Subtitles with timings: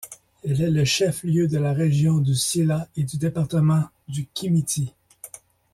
[0.43, 4.95] Elle est le chef-lieu de la région du Sila et du département du Kimiti.